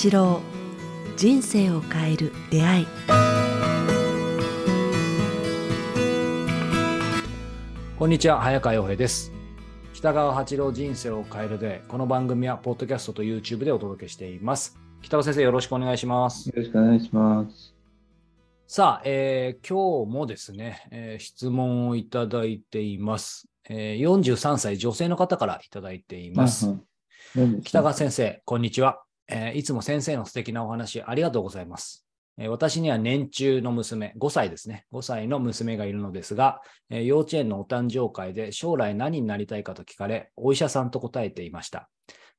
[0.00, 0.40] 八郎
[1.16, 2.86] 人生を変える出会い。
[7.98, 9.32] こんにちは早川洋平です。
[9.92, 14.78] 北川八郎人生を変えるでこの番組はポッドキャストと YouTube でお届けしています。
[15.02, 16.46] 北川先生よろしくお願いします。
[16.46, 17.74] よろしくお願いします。
[18.68, 26.84] さあ、えー今日もですね、えー質問をいただいています、えー43歳女性の方からいただいています、はいはい。
[27.34, 27.68] 何ですか？
[27.70, 32.06] 北川先生、こんにちは、えーいつも先生の素敵なお話ありがとうございます。
[32.38, 34.86] えー私には年中の娘、5歳ですね。
[34.92, 36.60] 5歳の娘がいるのですが、
[36.90, 41.88] えー幼稚園のお誕生会で将来何になりたいかと聞かれ、お医者さんと答えていました。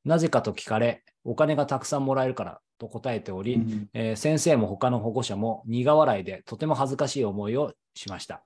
[0.06, 8.44] なぜかと聞かれ、お金がたくさんもらえるからと答えており、うんえー先生も他の保護者も苦笑いでとても恥ずかしい思いをしました。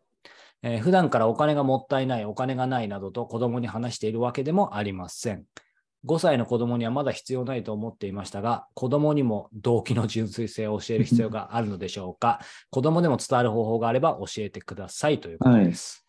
[0.63, 5.43] えー普段からお金がもったいない、お金がないなどと子供に話しているわけでもありません。
[6.05, 12.39] 5歳の子供にはまだ必要ないと思っていましたが、子供にも動機の純粋性を教える必要があるのでしょうか？
[12.71, 16.05] 子供でも伝わる方法があれば教えてくださいということです。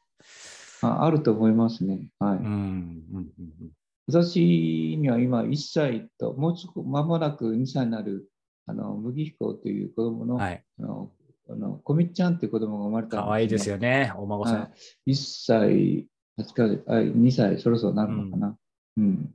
[0.82, 2.08] ああると思いますね。
[2.18, 2.38] はい。
[2.38, 3.70] うんうんうん
[4.06, 8.28] 私には今1歳と、もうちょっと間もなく2歳になる、
[8.66, 10.62] あの、麦彦という子供の、うんはい。
[10.78, 11.10] あの、
[11.48, 14.60] あのコミッちゃんっていう子供が生まれたんかわいいですよね、お孫さん。
[14.60, 14.70] は
[15.06, 15.14] い、1
[15.46, 16.06] 歳、
[16.38, 18.58] 8ヶ月、あ2歳、そろそろなるのかな。
[18.98, 19.34] うん。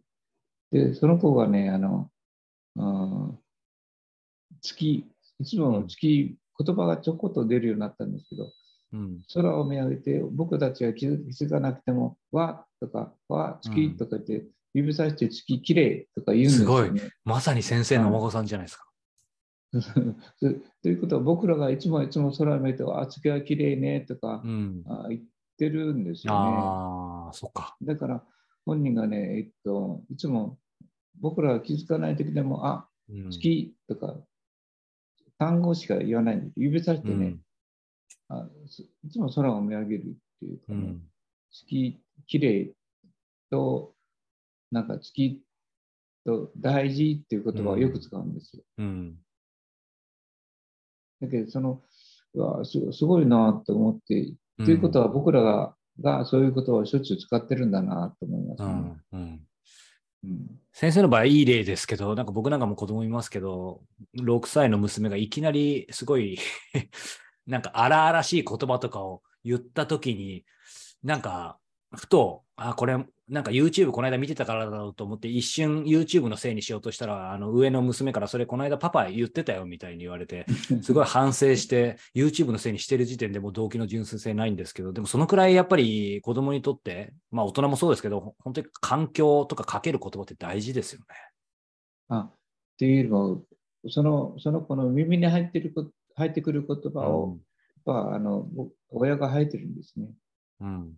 [0.71, 2.09] で、その子がね、あの、
[2.75, 3.39] うん
[4.61, 5.05] 月、
[5.39, 8.51] いつも月、言葉がちょこっと出るようになったんですけど、
[8.91, 17.09] うん空を見上げて、僕たちが気づ気づかなくても、わとか、わ、月とか言って、指さして月きれいとか言うんですよね。
[17.23, 18.85] まさに先生のお孫さんじゃないですか。
[20.81, 24.83] ということは、僕らがいつもいつも空を見て、あ、月はきれいねとか、うん。
[24.87, 25.21] あ言っ
[25.57, 26.39] てるんですよね。
[26.39, 27.75] ああ、そっか。
[27.81, 28.23] だから、
[28.65, 30.57] 本人がね、えっと、いつも
[31.19, 33.29] 僕らが気づかない時でも、あ、うん。
[33.29, 34.15] 月とか、
[35.37, 36.53] 単語しか言わないんです。
[36.57, 37.37] 指さしてね、
[38.29, 38.37] うん。
[38.37, 40.03] あすいつも空を見上げるっ
[40.39, 41.01] ていうかね、うん。
[41.51, 42.73] 月、きれい
[43.49, 43.93] と、
[44.71, 45.41] なんか月
[46.25, 48.63] と大事っていう言葉をよく使うんですよ。
[48.77, 49.17] うん。
[51.21, 51.81] だけど、その、
[52.35, 58.69] うわすすごいなと思って、ということは僕らががそういう言葉をしょっちゅう使ってるんだなと思いますね。
[59.13, 59.41] うんうん
[60.23, 63.81] うん先生の場合いい例ですけど、なんか僕なんかも子供いますけど、
[64.17, 66.37] 6歳の娘がいきなりすごい
[67.47, 70.45] なんか荒々しい言葉とかを言ったときに、
[71.03, 71.57] なんか
[71.93, 72.97] ふと、あ、これ
[73.29, 80.47] なんか YouTube この間見てたからだろうと思って一瞬 YouTube のせいにしようとしたら、あの上の娘からそれこの間パパ言ってたよみたいに言われて、
[80.81, 91.05] すごい反省して、YouTube のせいにしてる時点でもう動機の純粋性ないんですけど、でもそのくらいやっぱり子供にとって、まあ大人もそうですけど、ほ本当に環境とかかける言葉って大事ですよね。
[92.07, 92.33] あっ
[92.79, 93.43] ていうよりも、
[93.89, 97.37] そのその子の耳に入ってるこ入ってくる言葉を、
[97.85, 100.09] やっぱあのぼ親が入ってるんですね。
[100.61, 100.93] うん。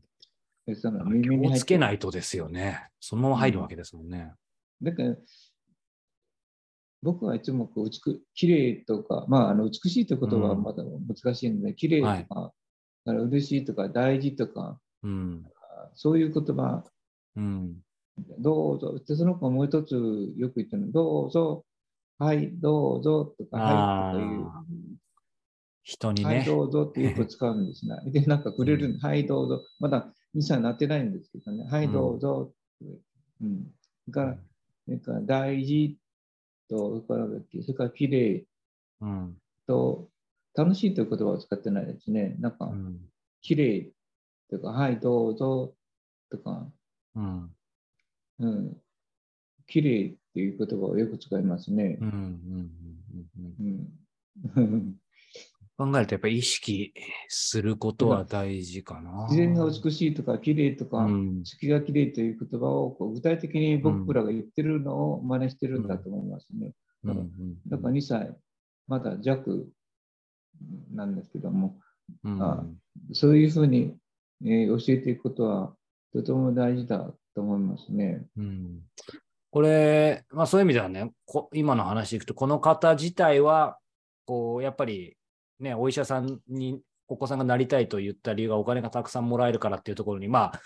[0.66, 1.22] でそのうん。
[1.22, 2.88] 耳につけないとですよね。
[3.00, 4.34] そのまま入るわけですもんね。
[4.82, 5.16] だから、
[7.04, 12.54] 僕はいつもこう美きれいとか、まあ、あの美しいという言葉はまだ難しいので、綺麗とか、
[13.06, 15.44] だから嬉しいとか、大事とか、うん。
[15.96, 16.84] そういう言葉、
[17.36, 17.78] うん。
[18.40, 19.96] どうぞ、でその子がもう一つ
[20.38, 21.66] よく言ってるの、どうぞ、
[22.20, 24.46] はい、どうぞとか、はいとかいう。
[24.46, 24.64] あ
[25.84, 26.46] 人にはい、ね。
[26.46, 27.96] どうぞってよく使うんですね。
[28.12, 29.64] で、なんかくれるはい、どうぞ。
[29.80, 31.66] まだ2歳になってないんですけどね。
[31.66, 32.54] はい、どうぞ。
[33.42, 33.72] うん。
[34.06, 34.38] それから、
[34.86, 35.98] それから大事
[36.70, 38.46] と、それから、それから綺麗
[39.02, 39.38] うん。
[39.68, 40.10] と、
[40.56, 42.36] 楽しいという言葉を使ってないですね。
[42.40, 43.00] なんかう、ん。
[43.42, 43.92] 綺麗
[44.50, 45.74] とか、はい、どうぞ
[46.30, 46.68] とか、
[47.16, 47.56] うん。
[48.40, 48.78] うん。
[49.68, 52.42] 綺麗っていう言葉をよく使いますねうん。
[55.82, 56.94] 考えるとやっぱり意識
[57.28, 59.24] することは大事かな。
[59.30, 61.44] 自然が美しいとか、綺麗とか、うん。
[61.44, 66.74] 月が綺麗という言葉をこう具体的に僕らが言ってるのを真似してるんだと思いますね。
[67.68, 68.36] だから2歳、
[68.88, 69.68] まだ弱
[70.94, 71.80] なんですけども、
[72.24, 72.64] うんあ
[73.14, 73.96] そういうふうに、
[74.44, 75.76] えー教えていくことは
[76.14, 78.26] とても大事だと思いますね。
[78.38, 78.82] うん
[79.50, 83.78] これ、まあそういう意味ではね、こ今の話でいくと、この方自体は、
[84.26, 85.18] こう、やっぱり
[85.62, 90.62] ね、お医者さんにお子さんがなりたいと言った理由がお金がたくさんもらえるからっていうところに、まあ、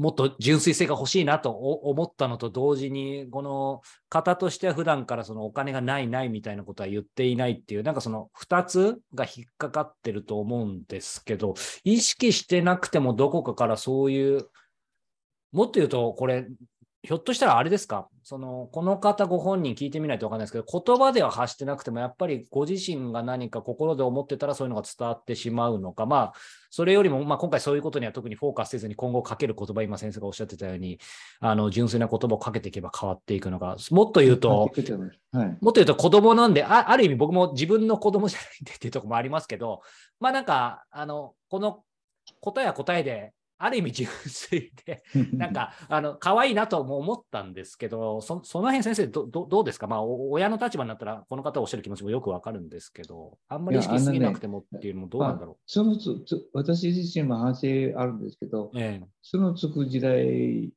[0.00, 14.48] もっと純粋性が欲しいなと思ったのと同時に、この方としては普段からそのお金がないないみたいなことは言っていないっていう、なんかその2つが引っかかってると思うんですけど、意識してなくてもどこかからそういう、
[15.52, 16.46] もっと言うと、これ、
[17.02, 18.08] ひょっとしたらあれですか？
[18.22, 26.32] その、この方ご本人聞いてみないとわかんないですけど、言葉では発してなくても、やっぱりご自身が何か心で思ってたらそういうのが伝わってしまうのか、まあ、
[26.68, 31.00] それよりも、まあ、今回そういうことには特にフォーカスせずに今後かける言葉、今先生がおっしゃってたように、
[31.40, 34.70] あの、純粋な言葉をかけていけば変わっていくのか、もっと言うと、
[35.32, 39.80] はい、もっと言うと子供なんで、あある意味僕も自分の子供じゃないんでっていうところもありますけど、
[40.20, 41.82] まあなんか、あの、この
[42.40, 45.02] 答えは答えで、ある意味純粋で、
[45.32, 49.86] なんか、あの、可愛いなとも思ったんですけど、そその辺先生ど、どどうですか？
[49.86, 55.56] まあ、親の立場になったら、この方おっしゃる気持ちもよくわかるんですけど、あんまり意識しすぎなくてもっていうのもどうなんだろう？
[55.66, 60.72] そのつつ私自身も反省あるんですけど、ええ、そのつく時代、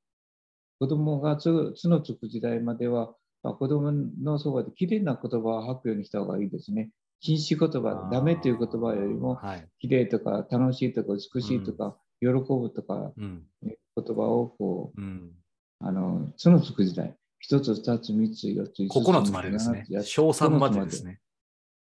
[0.79, 6.89] 子供がつつのつく時代までは、まあ、子供のそばできれいな言葉を吐くようにした方がいいですね。
[7.21, 9.39] 禁止言葉、ダメという言葉よりも、
[9.79, 15.31] きれいとか楽しいとか美しいとか、喜ぶとか、うん、言葉をこう、うん、
[15.79, 19.05] あの、そのつく時代、一つ、二つ、三つ、四つ、五つ。
[19.05, 19.85] 九つまでですね。
[20.03, 21.19] 小三までですね。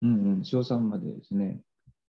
[0.02, 1.62] うんうん、小三までですね。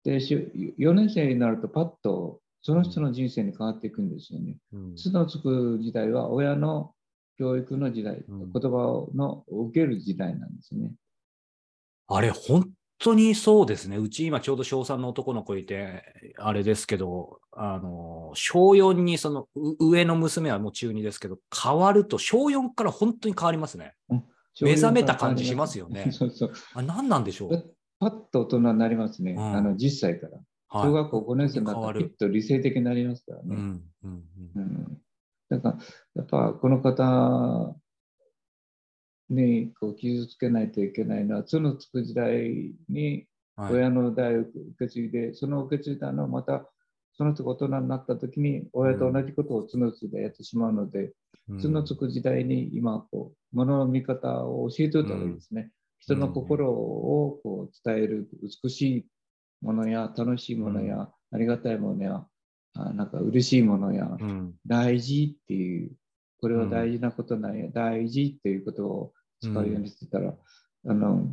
[0.04, 4.56] で、4年生になるとパッとその人の人生に変わっていくんですよね。
[4.72, 6.92] うん、つのつく時代は親の
[7.38, 10.92] 教育の時代、うん、言葉の受ける時代なんですね。
[12.08, 12.68] あれ、本
[13.00, 13.96] 当にそうですね。
[13.96, 19.48] うち今ちょうど小3の男の子いて、あれですけど、あの、小4にその
[19.80, 23.94] 上の娘はもう中2ですけど、変わると小4から本当に変わりますね。
[24.60, 26.10] 目覚めた感じしますよね。
[26.12, 26.52] そうそう。
[26.74, 27.74] あ何なんでしょう？
[27.98, 29.32] パッと大人になりますね。
[29.32, 30.38] うん、あの10歳から。
[30.72, 33.44] 小学校5年生になったらきっと理性的になりますからね。
[33.48, 34.22] うんうん
[34.54, 34.98] うん、
[35.48, 35.78] だから
[36.14, 37.74] やっぱこの方
[39.30, 46.64] にこう傷つけないといけないのは、角つく時代に親の代を受け継いで、はい、その受け継いだのをまた
[47.20, 51.12] その人が大人になった時に親と同じことを角ついでやってしまうので、
[51.48, 55.62] うん、角つく時代に今こう、ものの見方を教えておいた方がいいですね。
[55.62, 58.28] うん、人の心をこう伝える
[58.64, 59.06] 美しい
[59.60, 62.24] ものや楽しいものや、うん、ありがたいものや、
[62.74, 64.16] あなんか嬉しいものや、
[64.66, 65.92] 大事っていう、
[66.40, 70.34] これは大事なことなんや、大事っていうことを使うようにしてたら、
[70.84, 71.28] うん、あの、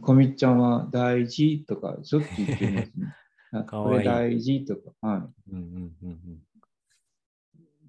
[0.00, 3.14] こみっちゃんは大事とか、しょっちゅう言ってますね。
[3.70, 5.52] これ大事とか、はい。
[5.52, 6.42] うんうんうんうん、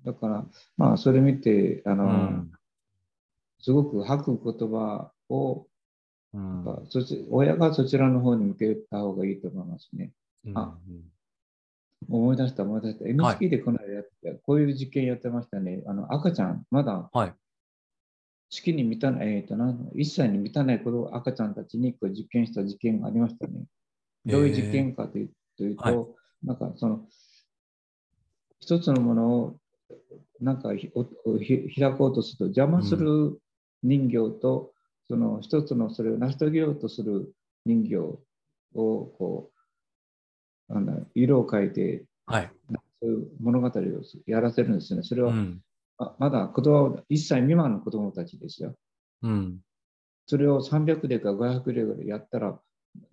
[0.03, 0.45] だから、
[0.77, 2.51] まあ、それ見て、あの、うん、
[3.59, 5.67] すごく吐く言葉を、
[6.33, 10.11] うん、そち親がそちらの方に向けた方がいいと思いますね。
[10.45, 10.77] うん、あ
[12.09, 13.07] 思い出した、思い出した。
[13.07, 15.81] NHK でこの間やって、はい、こういう実験やってましたね。
[15.87, 17.33] あの赤ちゃん、まだ、はい、
[18.49, 23.65] 月に満たない、えーと、1歳に満たない子供赤ちゃんたちにこう実験した実験がありましたね。
[24.25, 25.27] どういう実験かという
[25.57, 26.07] と、えーはい、
[26.43, 27.01] なんかその、
[28.59, 29.59] 一つのものを
[30.39, 33.39] なんか開こうとすると邪魔する
[33.83, 34.71] 人形と、
[35.09, 37.33] うん、その一つのそれを成し遂げようとする
[37.65, 38.19] 人形を
[38.73, 39.51] こ
[40.69, 42.51] うなんだ色を変えて、はい、
[43.01, 43.71] そういう物語を
[44.25, 45.03] やらせるんですね。
[45.03, 45.61] それは、うん
[45.97, 48.75] あまだ子供1歳未満の子供たちですよ。
[49.21, 49.59] うん、
[50.27, 52.59] それを300例か500例ぐらいやったら、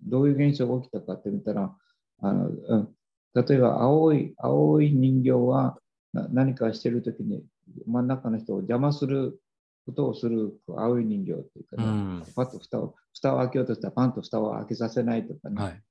[0.01, 1.75] どういう現象が起きたかって見たら、
[2.21, 2.89] あのうん、
[3.33, 5.77] 例えば青い青い人形は
[6.13, 7.43] 何かしてるときに
[7.87, 9.39] 真ん中の人を邪魔する
[9.85, 15.63] ことをする青い人形っていうかね、うん、パッと蓋を蓋を開けようとしたらパンと蓋を開けさせないとかね。
[15.63, 15.81] はい、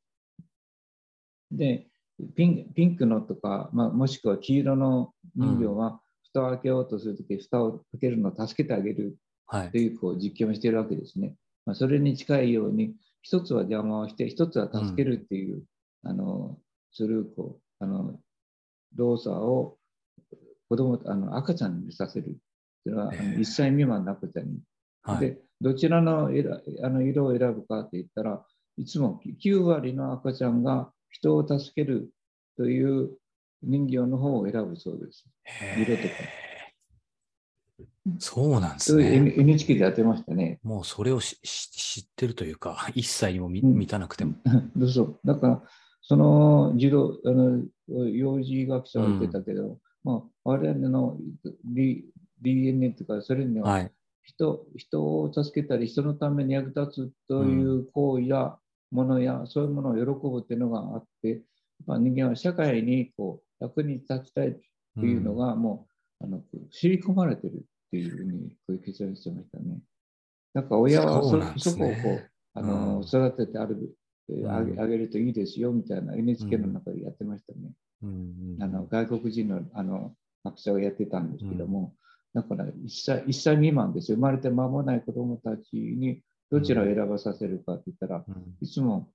[1.51, 1.87] で
[2.37, 6.01] ピンピンクのとか、まあ、もしくは黄色の人形は、
[6.33, 9.17] 蓋を開けようとするとき、蓋を開けるのを助けてあげる
[9.71, 11.35] というこう実験をしているわけですね。
[11.65, 15.63] まあ、それに近いように、一つは邪魔をして、一つは助けるっていう、
[16.05, 16.59] うん、あの
[16.93, 18.19] するこうあの
[18.95, 19.79] 動作を
[20.69, 22.37] 子供あの赤ちゃんにさせる。
[22.83, 24.59] それはあの1歳未満の赤ちゃんに。
[25.03, 26.31] はい、で、どちらの
[26.83, 28.45] あの色を選ぶかって言ったら
[28.77, 32.11] いつも9割の赤ちゃんが人を助ける
[32.57, 33.11] という
[33.63, 35.27] 人形の方を選ぶそうです。
[35.79, 36.15] 色とか。
[38.19, 39.35] そうなんですね。
[39.37, 40.59] NHK でやってましたね。
[40.63, 41.37] もうそれを知
[42.01, 44.35] ってるというか、 一切にも見,、満たなくても。
[44.77, 45.21] どうぞ。
[45.25, 45.63] だから、
[46.03, 51.19] その児童、あの幼児学者は言ってたけど、うん、まあ、我々の
[51.65, 52.05] D
[52.41, 53.89] DNA とか、それには
[54.25, 58.59] 人、はい、人を助けたり、人のために役立つという行為や
[58.91, 61.43] ものや、うん、そういうものを喜ぶっていうのがあって、
[61.87, 64.61] まあ、人間は社会にこう役に立ちたいって
[65.01, 65.87] いうのがも
[66.21, 67.59] う、うん、あの知り込まれてるっ
[67.91, 69.79] ていうふうにこういう結論してましたね。
[70.55, 73.97] なんか親はそ,、ね、そこをこうあの、うん、育ててある、
[74.49, 77.73] あげあげるといいですよみたいな NHK の中でやってましたね。
[78.03, 80.15] うん、あの外国人のあの
[80.45, 81.95] 学者がやってたんですけども、
[82.35, 84.17] だから1歳 ,1 歳未満ですよ。
[84.17, 88.57] 生まれて間もない子供たちにどちらを選ばさせるかって言ったら、うん。
[88.61, 89.09] いつも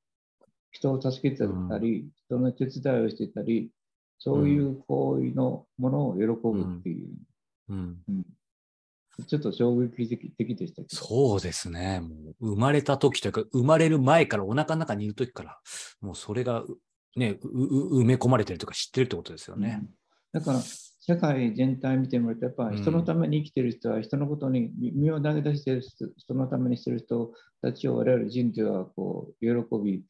[0.71, 3.71] 人を助けてたり、人の手伝いをしてたり、
[4.19, 7.07] そういう行為のものを喜ぶっていう、
[7.69, 8.25] うんうん
[9.25, 10.95] ちょっと衝撃的的でしたけど。
[10.95, 12.01] そうですね。
[12.01, 15.57] もう生まれた時というか、生まれる前からお腹の中にいる時から、
[16.01, 16.79] もうそれがう
[17.15, 19.79] ね、うう埋め込まれてるとか知ってるってことですよね。
[19.81, 19.89] うん
[20.33, 27.31] だから、社会全体見てみると、やっぱり人のために生きてる人は、人のことに身を投げ出してる人人のためにしてる人
[27.61, 30.03] たちを我々人類はこう喜び、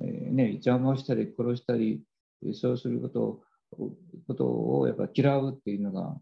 [0.00, 2.00] えーね、邪魔をしたり殺したり、
[2.44, 3.42] えーそうすることを
[3.74, 6.16] ことをやっぱ嫌うっていうのが。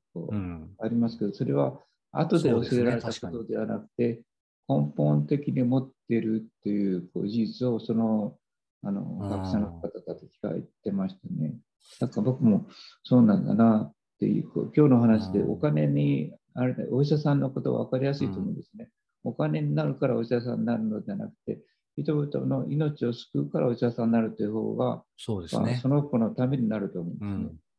[0.78, 1.78] ありますけど、それは
[2.12, 4.22] 後で教えられたことではなくて、
[4.68, 8.36] 根本的に持ってるっていうこう事実を、その、
[8.82, 11.54] あの、ん学者の方たちが言ってましたね。
[12.00, 12.68] だから僕も
[13.02, 18.90] そうなんだなっていう、今日の話でうんお金に、あれだ、お医者さんのことは分かりやすいと思うんですね。
[19.24, 21.60] お金になるからお医者さんになるのではなくて、
[21.96, 25.88] 人々の命を救うからお医者さんになるという方が、まあそうですねそ。
[25.88, 27.30] の子のためになると思うんですね。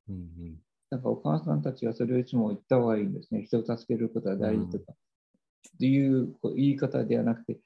[0.09, 0.15] うん。
[0.15, 0.57] うん
[0.91, 3.41] なんかお母さんたちがそれをいつも言った方がいいんですね。
[3.41, 4.93] 人を助けることは大事とか。
[4.93, 7.57] っていう言い方ではなくて、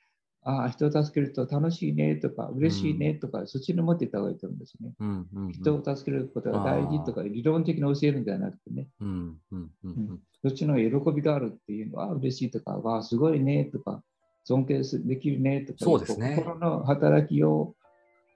[0.44, 4.94] ああ、人を助けると楽しいねとか、嬉しいねとか、そっちに持っていった方がいいと思うんですね。
[5.00, 5.28] うん。
[5.34, 14.04] うんうん人を助けることが大事とか、理論的に教えるんではなくてね、うんうんうんうんそっちの喜びがあるっていうのは、あ嬉しいとか、わあ、すごいねとか、
[14.48, 16.36] 尊敬すできるねとか、そうですね。
[16.38, 17.74] 心の働きを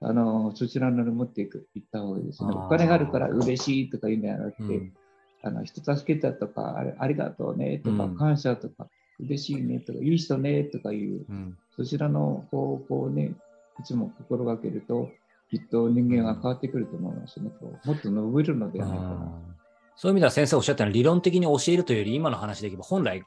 [0.02, 2.52] あのそちらのに持っていくいった方がいいですね。
[2.54, 4.92] お金があるから嬉しいとか言うんではなくて、うん。
[5.42, 8.16] あの人助けたとかあれ、ありがとうねとか、うん。
[8.16, 8.88] 感謝とか、
[9.20, 11.56] 嬉しいねとか、いい人ねとかいう、うん。
[11.74, 13.32] そちらの方向をね、
[13.80, 15.08] いつも心がけると、
[15.50, 17.50] きっと人間が変わってくると思いますね。
[17.84, 19.10] もっと伸びるのではないかな。
[19.10, 19.52] うん
[19.94, 23.22] そういう意味では先生おっしゃったように理論的に教えるというより今の話でいけば本来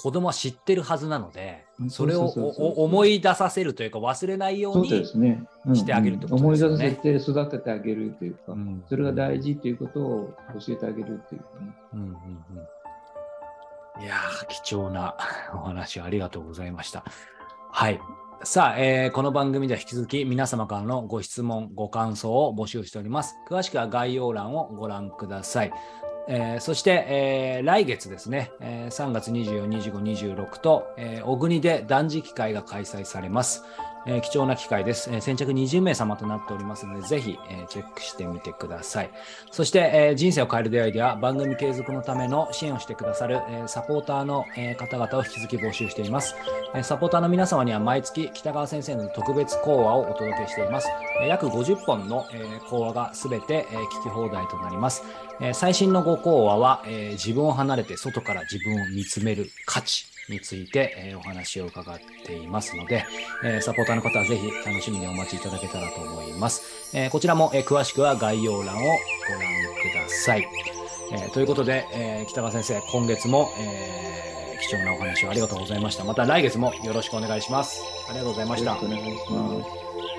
[0.00, 4.88] 子供は知ってるはずなのでうんそれを思い出させるというか忘れないように
[5.76, 11.74] してあげるってこと思いですよね出させて育ててあげるというか、うんそれが大事ということを教えてあげるというかね。
[11.92, 12.16] うんうんうん
[14.00, 15.14] いやー貴重な
[15.52, 17.04] お話をありがとうございました。
[17.70, 18.00] はい。
[18.44, 23.34] さあ、えーこの番組では引き続き皆様からのご質問、ご感想を募集しております。
[23.50, 25.72] 詳しくは概要欄をご覧ください。
[26.28, 33.64] えーそして、えー来月ですね、えー3月24、25、26と、えー小国で断食会が開催されます。
[34.06, 39.10] えー貴重な機会です、えー先着20名様となっておりますので、ぜひ、えーチェックしてみてください。
[39.50, 46.34] そして、えー人生を変える出会いでは番組継続のための支援をしてくださる、えーサポーターの、えー方々を引き続き募集しています。
[46.74, 50.88] えーサポーターの皆様には毎月北川先生の特別講話をお届けしています。
[51.20, 55.02] えー約50本の、えー講話がすべて、えー聞き放題となります。
[55.40, 63.04] えー最新のご講話は、えー自分を離れて外から自分を見つめる価値について、えーお話を伺っていますので、
[63.44, 66.96] えーサポーターの方はぜひ楽しみにお待ちいただけたらと思います。
[66.96, 68.98] えーこちらも、えー詳しくは概要欄をご覧
[69.82, 70.46] ください。
[71.12, 74.10] えーということで、えー北川先生、今月も、えー
[74.60, 76.04] 貴重なお話をありがとうございました。
[76.04, 77.80] また来月もよろしくお願いします。
[78.08, 78.94] ありがとうございましたよろし。
[78.94, 80.09] くお願いします。